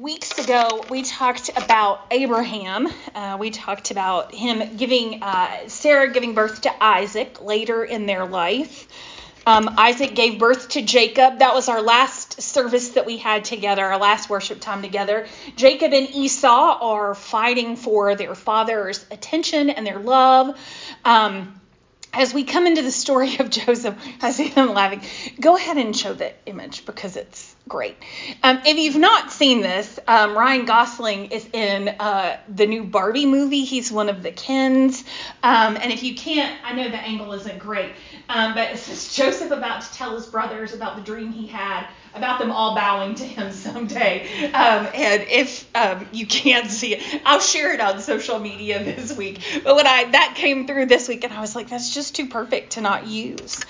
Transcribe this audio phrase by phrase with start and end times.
[0.00, 2.88] weeks ago, we talked about Abraham.
[3.14, 8.26] Uh, we talked about him giving, uh, Sarah giving birth to Isaac later in their
[8.26, 8.88] life.
[9.46, 11.40] Um, Isaac gave birth to Jacob.
[11.40, 15.26] That was our last service that we had together, our last worship time together.
[15.54, 20.58] Jacob and Esau are fighting for their father's attention and their love.
[21.04, 21.60] Um,
[22.16, 25.02] as we come into the story of Joseph, I see them laughing.
[25.40, 27.96] Go ahead and show the image because it's great.
[28.42, 33.26] Um, if you've not seen this, um, Ryan Gosling is in uh, the new Barbie
[33.26, 33.64] movie.
[33.64, 35.04] He's one of the Kens.
[35.42, 37.92] Um, and if you can't, I know the angle isn't great,
[38.28, 42.38] um, but it's Joseph about to tell his brothers about the dream he had about
[42.38, 44.26] them all bowing to him someday.
[44.46, 49.16] Um, and if um, you can't see it, I'll share it on social media this
[49.16, 49.40] week.
[49.62, 52.26] But when I that came through this week, and I was like, that's just too
[52.26, 53.60] perfect to not use.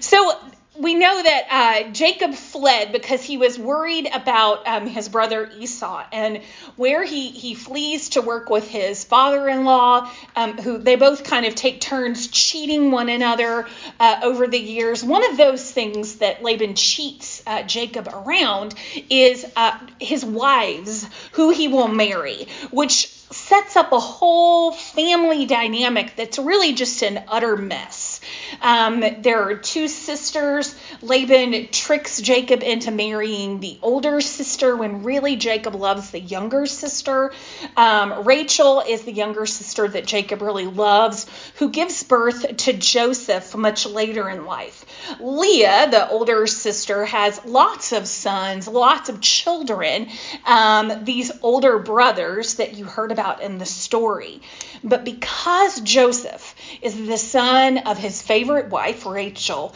[0.00, 0.40] so
[0.80, 6.04] we know that uh, Jacob fled because he was worried about um, his brother Esau,
[6.10, 6.40] and
[6.76, 11.54] where he he flees to work with his father-in-law, um, who they both kind of
[11.54, 15.04] take turns cheating one another uh, over the years.
[15.04, 18.74] One of those things that Laban cheats uh, Jacob around
[19.08, 26.16] is uh, his wives, who he will marry, which sets up a whole family dynamic
[26.16, 28.20] that's really just an utter mess.
[28.60, 30.74] Um, there are two sisters.
[31.00, 37.32] Laban tricks Jacob into marrying the older sister when really Jacob loves the younger sister.
[37.76, 43.54] Um, Rachel is the younger sister that Jacob really loves, who gives birth to Joseph
[43.54, 44.84] much later in life.
[45.18, 50.08] Leah, the older sister, has lots of sons, lots of children,
[50.46, 54.42] um, these older brothers that you heard about in the story.
[54.84, 59.74] But because Joseph is the son of his favorite wife, Rachel,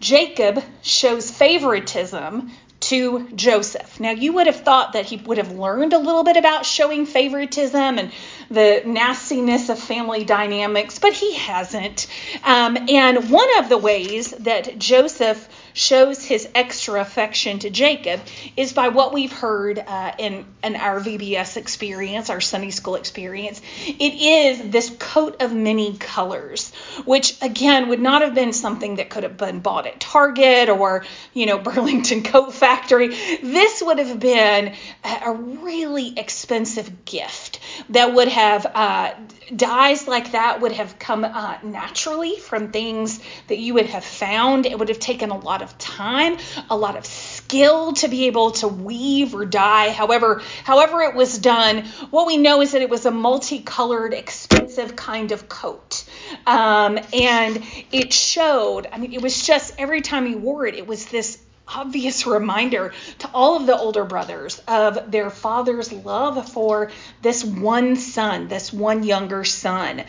[0.00, 2.50] Jacob shows favoritism
[2.82, 4.00] to Joseph.
[4.00, 7.06] Now, you would have thought that he would have learned a little bit about showing
[7.06, 8.10] favoritism and
[8.52, 12.06] the nastiness of family dynamics, but he hasn't.
[12.44, 18.20] Um, and one of the ways that Joseph shows his extra affection to Jacob
[18.56, 23.60] is by what we've heard uh, in, in our VBS experience, our Sunday school experience.
[23.86, 26.72] It is this coat of many colors,
[27.04, 31.04] which again would not have been something that could have been bought at Target or,
[31.32, 33.08] you know, Burlington Coat Factory.
[33.08, 34.74] This would have been
[35.04, 39.14] a really expensive gift that would have uh,
[39.54, 44.66] dyes like that would have come uh, naturally from things that you would have found.
[44.66, 46.38] It would have taken a of time,
[46.70, 49.90] a lot of skill to be able to weave or dye.
[49.90, 54.96] However, however it was done, what we know is that it was a multicolored, expensive
[54.96, 56.04] kind of coat.
[56.46, 60.86] Um, and it showed, I mean, it was just every time he wore it, it
[60.86, 66.90] was this obvious reminder to all of the older brothers of their father's love for
[67.22, 70.04] this one son, this one younger son.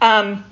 [0.00, 0.44] Um,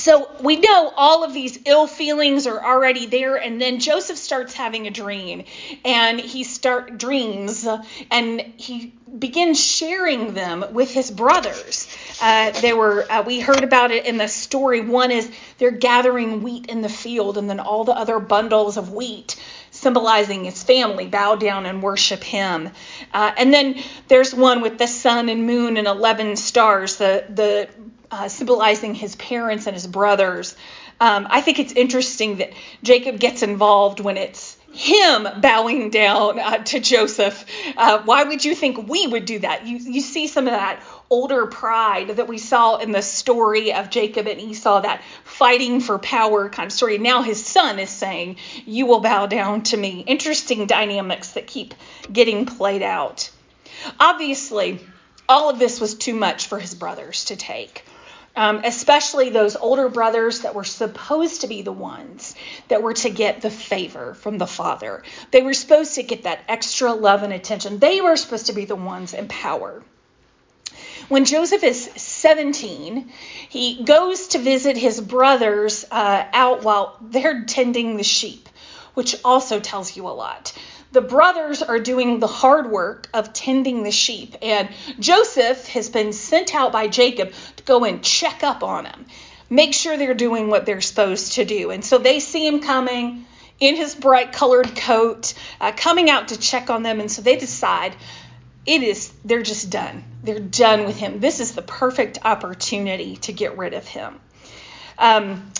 [0.00, 4.54] so we know all of these ill feelings are already there, and then Joseph starts
[4.54, 5.44] having a dream,
[5.84, 7.68] and he start dreams,
[8.10, 11.86] and he begins sharing them with his brothers.
[12.22, 14.80] Uh, they were uh, we heard about it in the story.
[14.80, 18.90] One is they're gathering wheat in the field, and then all the other bundles of
[18.92, 19.36] wheat
[19.70, 22.70] symbolizing his family, bow down and worship him.
[23.12, 27.68] Uh, and then there's one with the sun and moon and 11 stars, the, the
[28.10, 30.56] uh, symbolizing his parents and his brothers.
[31.00, 36.58] Um, I think it's interesting that Jacob gets involved when it's him bowing down uh,
[36.58, 37.44] to Joseph.
[37.76, 39.66] Uh, why would you think we would do that?
[39.66, 43.90] You, you see some of that older pride that we saw in the story of
[43.90, 46.98] Jacob and Esau, that fighting for power kind of story.
[46.98, 50.04] Now his son is saying, You will bow down to me.
[50.06, 51.74] Interesting dynamics that keep
[52.12, 53.30] getting played out.
[53.98, 54.78] Obviously,
[55.28, 57.84] all of this was too much for his brothers to take.
[58.36, 62.36] Um, especially those older brothers that were supposed to be the ones
[62.68, 65.02] that were to get the favor from the father.
[65.32, 67.80] They were supposed to get that extra love and attention.
[67.80, 69.82] They were supposed to be the ones in power.
[71.08, 73.10] When Joseph is 17,
[73.48, 78.48] he goes to visit his brothers uh, out while they're tending the sheep,
[78.94, 80.52] which also tells you a lot.
[80.92, 86.12] The brothers are doing the hard work of tending the sheep, and Joseph has been
[86.12, 89.06] sent out by Jacob to go and check up on them,
[89.48, 91.70] make sure they're doing what they're supposed to do.
[91.70, 93.24] And so they see him coming
[93.60, 97.36] in his bright colored coat, uh, coming out to check on them, and so they
[97.36, 97.94] decide
[98.66, 100.04] it is they're just done.
[100.22, 101.20] They're done with him.
[101.20, 104.18] This is the perfect opportunity to get rid of him.
[104.98, 105.50] Um,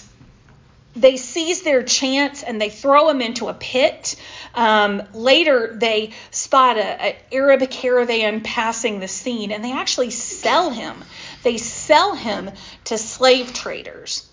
[0.94, 4.16] they seize their chance and they throw him into a pit.
[4.54, 10.96] Um, later, they spot an Arab caravan passing the scene and they actually sell him.
[11.42, 12.50] They sell him
[12.84, 14.26] to slave traders.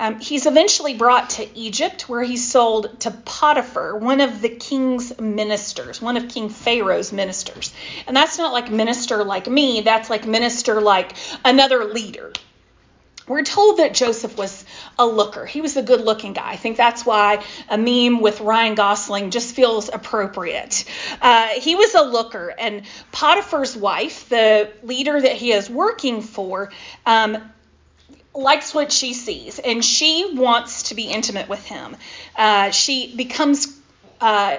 [0.00, 5.20] Um, he's eventually brought to Egypt, where he's sold to Potiphar, one of the king's
[5.20, 7.70] ministers, one of King Pharaoh's ministers.
[8.06, 11.12] And that's not like minister like me, that's like minister like
[11.44, 12.32] another leader.
[13.30, 14.64] We're told that Joseph was
[14.98, 15.46] a looker.
[15.46, 16.50] He was a good looking guy.
[16.50, 20.84] I think that's why a meme with Ryan Gosling just feels appropriate.
[21.22, 22.82] Uh, he was a looker, and
[23.12, 26.72] Potiphar's wife, the leader that he is working for,
[27.06, 27.38] um,
[28.34, 31.96] likes what she sees, and she wants to be intimate with him.
[32.34, 33.78] Uh, she becomes
[34.20, 34.56] uh,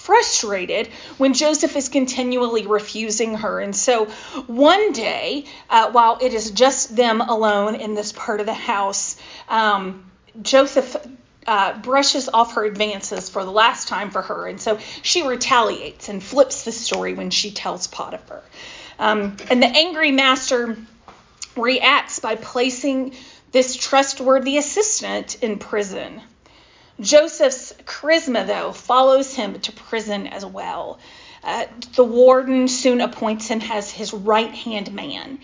[0.00, 0.88] frustrated
[1.18, 3.60] when Joseph is continually refusing her.
[3.60, 4.06] And so
[4.46, 9.16] one day, uh, while it is just them alone in this part of the house,
[9.48, 10.10] um,
[10.40, 10.96] Joseph
[11.46, 14.46] uh, brushes off her advances for the last time for her.
[14.46, 18.42] And so she retaliates and flips the story when she tells Potiphar.
[18.98, 20.76] Um, and the angry master
[21.56, 23.14] reacts by placing
[23.52, 26.22] this trustworthy assistant in prison.
[27.00, 30.98] Joseph's charisma, though, follows him to prison as well.
[31.42, 31.64] Uh,
[31.96, 35.38] the warden soon appoints him as his right hand man.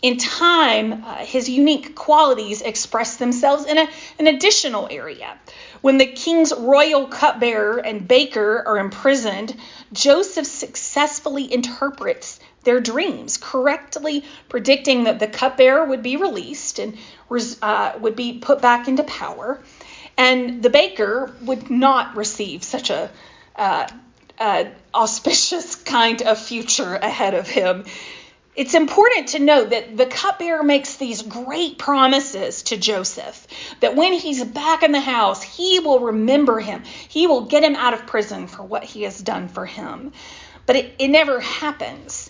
[0.00, 5.36] In time, uh, his unique qualities express themselves in a, an additional area.
[5.80, 9.56] When the king's royal cupbearer and baker are imprisoned,
[9.92, 16.96] Joseph successfully interprets their dreams, correctly predicting that the cupbearer would be released and
[17.62, 19.60] uh, would be put back into power.
[20.18, 23.08] And the baker would not receive such a
[23.54, 23.86] uh,
[24.38, 27.84] uh, auspicious kind of future ahead of him.
[28.56, 33.46] It's important to note that the cupbearer makes these great promises to Joseph
[33.78, 36.82] that when he's back in the house, he will remember him.
[37.08, 40.12] He will get him out of prison for what he has done for him.
[40.66, 42.28] But it, it never happens.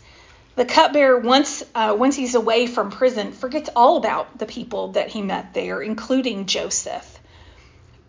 [0.56, 5.08] The cupbearer, once uh, once he's away from prison, forgets all about the people that
[5.08, 7.17] he met there, including Joseph.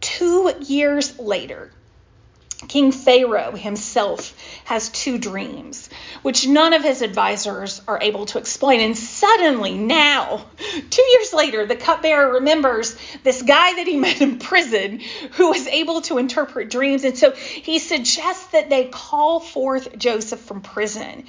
[0.02, 1.72] Two years later,
[2.68, 4.34] King Pharaoh himself
[4.66, 5.90] has two dreams,
[6.24, 8.82] which none of his advisors are able to explain.
[8.82, 10.46] And suddenly, now,
[10.90, 15.00] two years later, the cupbearer remembers this guy that he met in prison
[15.32, 17.06] who was able to interpret dreams.
[17.06, 21.26] And so he suggests that they call forth Joseph from prison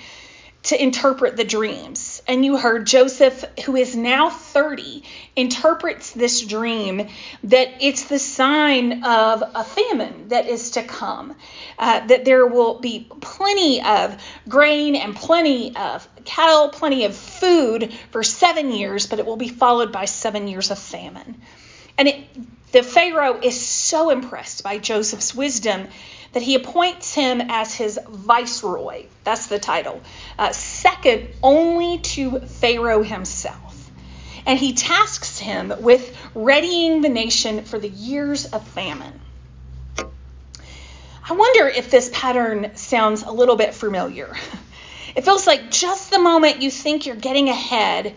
[0.64, 2.19] to interpret the dreams.
[2.30, 5.02] And you heard Joseph, who is now 30,
[5.34, 7.08] interprets this dream
[7.42, 11.34] that it's the sign of a famine that is to come,
[11.76, 14.16] uh, that there will be plenty of
[14.48, 19.48] grain and plenty of cattle, plenty of food for seven years, but it will be
[19.48, 21.42] followed by seven years of famine.
[21.98, 25.88] And it, the Pharaoh is so impressed by Joseph's wisdom
[26.32, 29.06] that he appoints him as his viceroy.
[29.24, 30.00] That's the title.
[30.38, 33.90] Uh, second only to Pharaoh himself.
[34.46, 39.20] And he tasks him with readying the nation for the years of famine.
[39.98, 44.34] I wonder if this pattern sounds a little bit familiar.
[45.12, 48.14] It feels like just the moment you think you're getting ahead,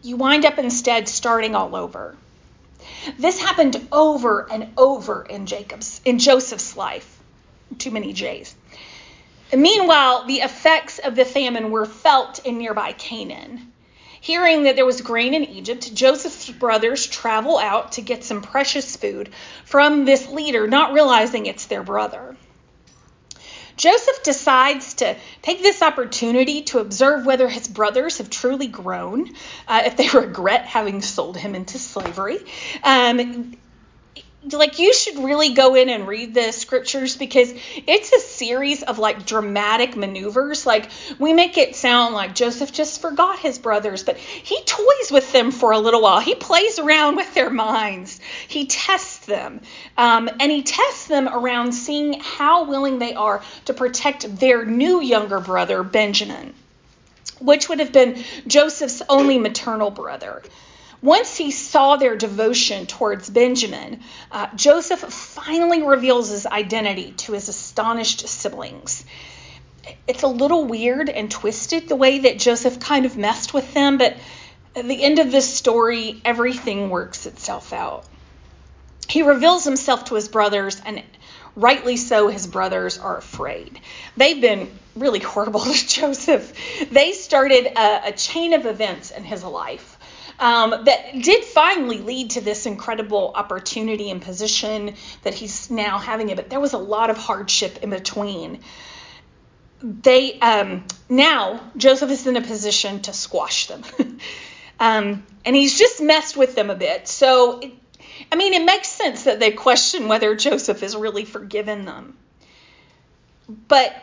[0.00, 2.16] you wind up instead starting all over.
[3.18, 7.21] This happened over and over in Jacob's in Joseph's life
[7.76, 8.54] too many J's.
[9.52, 13.72] meanwhile, the effects of the famine were felt in nearby Canaan.
[14.20, 18.94] Hearing that there was grain in Egypt, Joseph's brothers travel out to get some precious
[18.96, 19.30] food
[19.64, 22.36] from this leader, not realizing it's their brother.
[23.76, 29.30] Joseph decides to take this opportunity to observe whether his brothers have truly grown,
[29.66, 32.38] uh, if they regret having sold him into slavery.
[32.84, 33.56] Um,
[34.58, 37.52] like you should really go in and read the scriptures because
[37.86, 40.66] it's a series of like dramatic maneuvers.
[40.66, 45.32] Like we make it sound like joseph just forgot his brothers but he toys with
[45.32, 46.20] them for a little while.
[46.20, 48.20] He plays around with their minds.
[48.48, 49.60] He tests them.
[49.96, 55.00] Um, and he tests them around seeing how willing they are to protect their new
[55.00, 56.54] younger brother benjamin
[57.40, 60.42] which would have been joseph's only maternal brother
[61.02, 67.48] once he saw their devotion towards Benjamin, uh, Joseph finally reveals his identity to his
[67.48, 69.04] astonished siblings.
[70.06, 73.98] It's a little weird and twisted the way that Joseph kind of messed with them,
[73.98, 74.16] but
[74.76, 78.04] at the end of this story, everything works itself out.
[79.08, 81.02] He reveals himself to his brothers, and
[81.56, 83.80] rightly so, his brothers are afraid.
[84.16, 86.52] They've been really horrible to Joseph.
[86.92, 89.91] They started a, a chain of events in his life
[90.42, 96.30] um, that did finally lead to this incredible opportunity and position that he's now having
[96.30, 96.36] it.
[96.36, 98.58] But there was a lot of hardship in between.
[99.80, 103.84] They um, now Joseph is in a position to squash them,
[104.80, 107.06] um, and he's just messed with them a bit.
[107.06, 107.72] So, it,
[108.30, 112.16] I mean, it makes sense that they question whether Joseph has really forgiven them.
[113.68, 113.94] But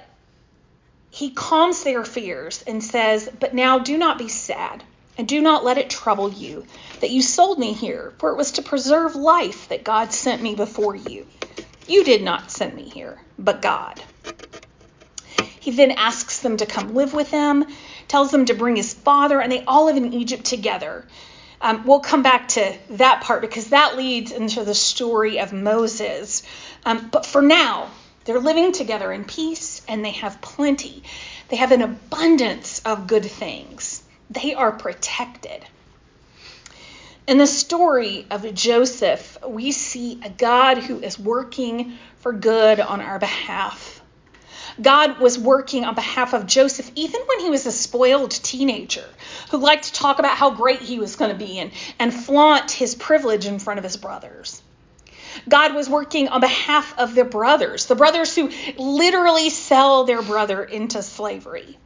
[1.12, 4.84] he calms their fears and says, But now do not be sad,
[5.20, 6.66] and do not let it trouble you
[7.02, 10.56] that you sold me here, for it was to preserve life that God sent me
[10.56, 11.28] before you.
[11.88, 14.02] You did not send me here, but God.
[15.60, 17.66] He then asks them to come live with him,
[18.08, 21.06] tells them to bring his father, and they all live in Egypt together.
[21.60, 26.44] Um, we'll come back to that part because that leads into the story of Moses.
[26.86, 27.90] Um, but for now,
[28.24, 31.04] they're living together in peace and they have plenty.
[31.50, 33.99] They have an abundance of good things.
[34.30, 35.66] They are protected.
[37.28, 43.02] In the story of Joseph, we see a God who is working for good on
[43.02, 44.02] our behalf.
[44.82, 49.06] God was working on behalf of Joseph even when he was a spoiled teenager
[49.52, 52.72] who liked to talk about how great he was going to be and, and flaunt
[52.72, 54.62] his privilege in front of his brothers.
[55.48, 60.64] God was working on behalf of their brothers, the brothers who literally sell their brother
[60.64, 61.78] into slavery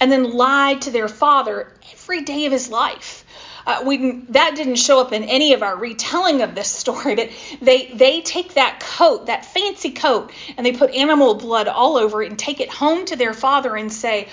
[0.00, 1.72] and then lied to their father
[2.08, 3.22] every day of his life.
[3.66, 7.28] Uh, we that didn't show up in any of our retelling of this story, but
[7.60, 12.22] they they take that coat, that fancy coat, and they put animal blood all over
[12.22, 14.26] it and take it home to their father and say,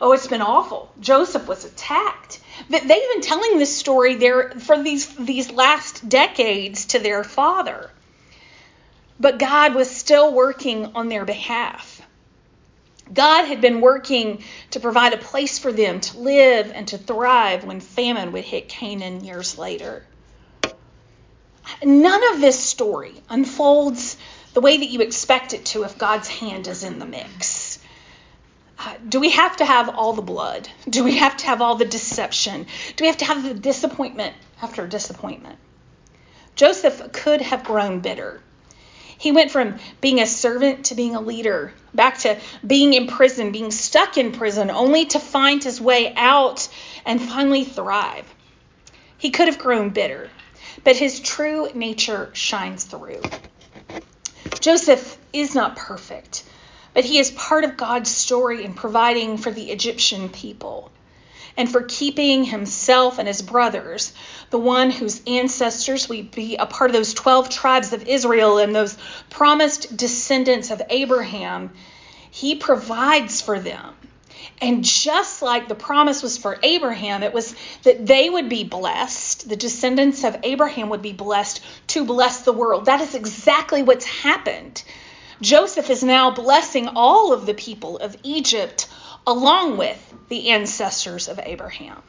[0.00, 0.90] "Oh, it's been awful.
[1.00, 6.98] Joseph was attacked." They've been telling this story there for these these last decades to
[6.98, 7.90] their father.
[9.20, 11.97] But God was still working on their behalf.
[13.12, 17.64] God had been working to provide a place for them to live and to thrive
[17.64, 20.04] when famine would hit Canaan years later.
[21.82, 24.16] None of this story unfolds
[24.54, 27.78] the way that you expect it to if God's hand is in the mix.
[28.78, 30.68] Uh, do we have to have all the blood?
[30.88, 32.66] Do we have to have all the deception?
[32.96, 35.58] Do we have to have the disappointment after disappointment?
[36.54, 38.40] Joseph could have grown bitter.
[39.18, 43.50] He went from being a servant to being a leader, back to being in prison,
[43.50, 46.68] being stuck in prison, only to find his way out
[47.04, 48.24] and finally thrive.
[49.18, 50.30] He could have grown bitter,
[50.84, 53.20] but his true nature shines through.
[54.60, 56.44] Joseph is not perfect,
[56.94, 60.92] but he is part of God's story in providing for the Egyptian people
[61.58, 64.12] and for keeping himself and his brothers,
[64.50, 68.74] the one whose ancestors would be a part of those 12 tribes of Israel and
[68.74, 68.96] those
[69.28, 71.72] promised descendants of Abraham,
[72.30, 73.96] he provides for them.
[74.60, 79.48] And just like the promise was for Abraham, it was that they would be blessed,
[79.48, 82.84] the descendants of Abraham would be blessed to bless the world.
[82.84, 84.84] That is exactly what's happened.
[85.40, 88.86] Joseph is now blessing all of the people of Egypt
[89.28, 92.02] along with the ancestors of Abraham.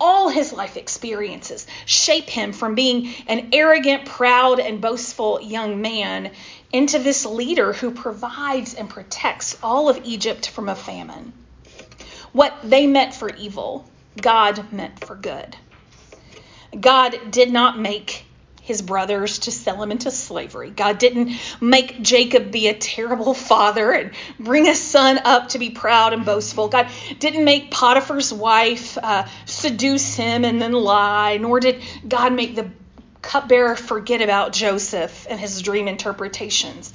[0.00, 6.30] All his life experiences shape him from being an arrogant, proud, and boastful young man
[6.72, 11.34] into this leader who provides and protects all of Egypt from a famine.
[12.32, 13.86] What they meant for evil,
[14.18, 15.54] God meant for good.
[16.80, 18.23] God did not make
[18.64, 20.70] his brothers to sell him into slavery.
[20.70, 25.68] God didn't make Jacob be a terrible father and bring a son up to be
[25.68, 26.68] proud and boastful.
[26.68, 32.56] God didn't make Potiphar's wife uh, seduce him and then lie, nor did God make
[32.56, 32.70] the
[33.20, 36.90] cupbearer forget about Joseph and his dream interpretations.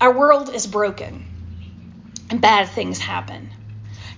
[0.00, 1.26] Our world is broken
[2.30, 3.50] and bad things happen.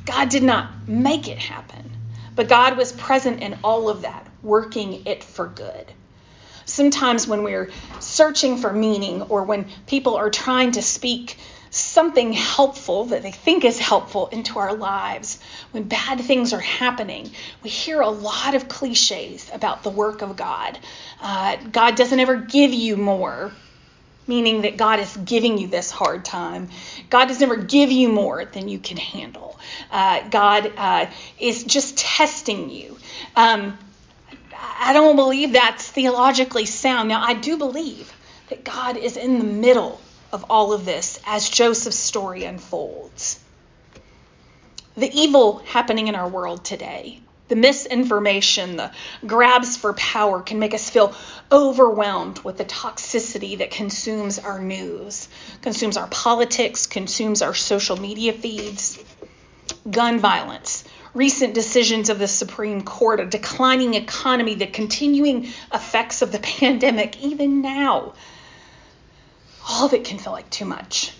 [0.05, 1.91] God did not make it happen,
[2.37, 5.91] but God was present in all of that, working it for good
[6.64, 11.38] sometimes when we're searching for meaning or when people are trying to speak
[11.71, 15.40] something helpful that they think is helpful into our lives,
[15.73, 17.28] when bad things are happening,
[17.64, 20.78] we hear a lot of cliches about the work of God.
[21.21, 23.50] Uh, God doesn't ever give you more,
[24.28, 26.68] meaning that God is giving you this hard time.
[27.11, 29.59] God does never give you more than you can handle.
[29.90, 31.06] Uh, God uh,
[31.40, 32.97] is just testing you.
[33.35, 33.76] Um,
[34.61, 37.08] I don't believe that's theologically sound.
[37.08, 38.12] Now, I do believe
[38.49, 40.00] that God is in the middle
[40.32, 43.40] of all of this as Joseph's story unfolds.
[44.96, 48.90] The evil happening in our world today, the misinformation, the
[49.26, 51.14] grabs for power can make us feel
[51.50, 55.28] overwhelmed with the toxicity that consumes our news,
[55.62, 59.02] consumes our politics, consumes our social media feeds.
[59.90, 60.84] Gun violence,
[61.14, 67.23] recent decisions of the Supreme Court, a declining economy, the continuing effects of the pandemic,
[67.23, 68.14] even now,
[69.68, 71.12] all of it can feel like too much.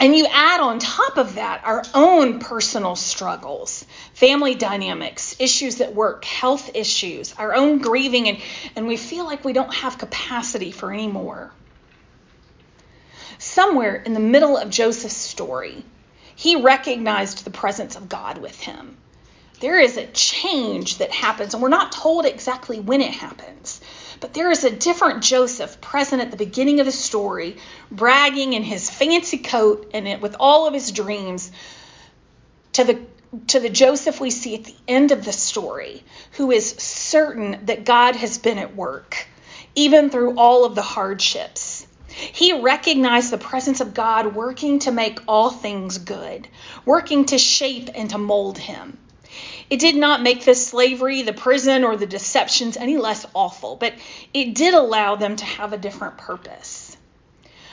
[0.00, 5.92] And you add on top of that our own personal struggles, family dynamics, issues at
[5.92, 8.38] work, health issues, our own grieving, and,
[8.76, 11.50] and we feel like we don't have capacity for any more.
[13.38, 15.84] Somewhere in the middle of Joseph's story,
[16.38, 18.96] he recognized the presence of God with him.
[19.58, 23.80] There is a change that happens, and we're not told exactly when it happens.
[24.20, 27.56] But there is a different Joseph present at the beginning of the story,
[27.90, 31.50] bragging in his fancy coat and it, with all of his dreams,
[32.74, 33.00] to the
[33.48, 36.04] to the Joseph we see at the end of the story,
[36.34, 39.26] who is certain that God has been at work,
[39.74, 41.67] even through all of the hardships.
[42.38, 46.46] He recognized the presence of God working to make all things good,
[46.84, 48.96] working to shape and to mold him.
[49.68, 53.94] It did not make the slavery, the prison, or the deceptions any less awful, but
[54.32, 56.96] it did allow them to have a different purpose.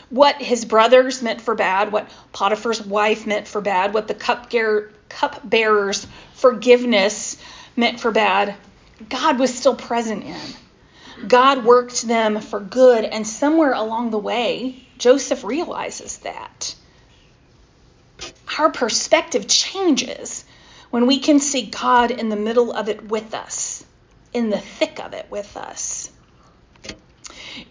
[0.09, 4.15] What his brothers meant for bad, what Potiphar's wife meant for bad, what the
[5.09, 7.37] cupbearer's forgiveness
[7.75, 8.55] meant for bad,
[9.09, 10.64] God was still present in.
[11.27, 16.75] God worked them for good, and somewhere along the way, Joseph realizes that.
[18.59, 20.45] Our perspective changes
[20.89, 23.83] when we can see God in the middle of it with us,
[24.33, 26.11] in the thick of it with us.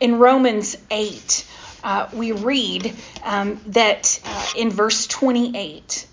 [0.00, 1.46] In Romans 8,
[1.84, 6.06] uh, we read um, that uh, in verse 28,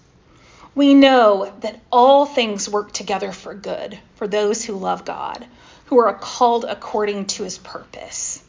[0.75, 5.45] we know that all things work together for good for those who love God,
[5.91, 8.43] who are called according to his purpose.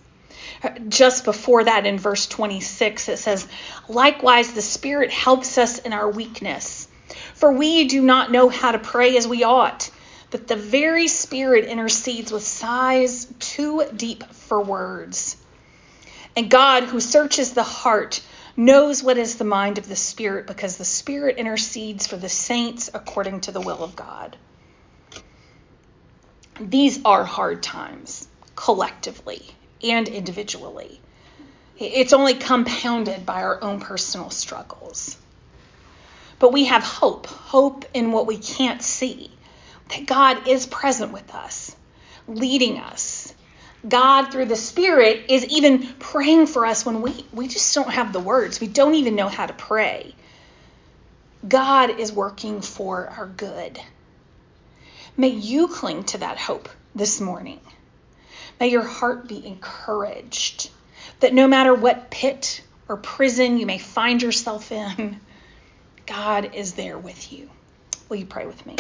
[0.88, 3.46] Just before that, in verse 26, it says,
[3.86, 6.88] Likewise, the Spirit helps us in our weakness
[7.34, 9.90] for we do not know how to pray as we ought,
[10.30, 15.36] but the very Spirit intercedes with sighs too deep for words.
[16.36, 18.22] And God, who searches the heart,
[18.56, 22.88] knows what is the mind of the Spirit, because the Spirit intercedes for the saints
[22.94, 24.36] according to the will of God.
[26.60, 29.42] These are hard times, collectively
[29.82, 31.00] and individually.
[31.78, 35.16] It's only compounded by our own personal struggles.
[36.38, 39.30] But we have hope, hope in what we can't see,
[39.88, 41.74] that God is present with us,
[42.28, 43.32] leading us.
[43.88, 48.12] God, through the Spirit, is even praying for us when we, we just don't have
[48.12, 48.60] the words.
[48.60, 50.14] We don't even know how to pray.
[51.46, 53.80] God is working for our good.
[55.16, 57.60] May you cling to that hope this morning.
[58.58, 60.70] May your heart be encouraged
[61.20, 65.20] that no matter what pit or prison you may find yourself in,
[66.06, 67.50] God is there with you.
[68.08, 68.76] Will you pray with me?